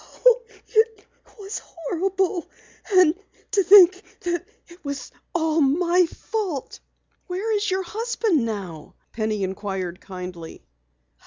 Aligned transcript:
"Oh, 0.25 0.41
it 0.67 1.05
was 1.37 1.59
horrible! 1.63 2.49
And 2.91 3.13
to 3.51 3.61
think 3.63 4.01
that 4.21 4.47
it 4.67 4.83
was 4.83 5.11
all 5.35 5.61
my 5.61 6.07
fault!" 6.07 6.79
"Where 7.27 7.55
is 7.55 7.69
your 7.69 7.83
husband 7.83 8.43
now?" 8.43 8.95
Penny 9.11 9.43
inquired 9.43 10.01
kindly. 10.01 10.63